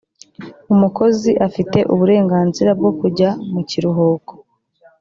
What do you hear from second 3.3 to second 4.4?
mu mucyiruhuko.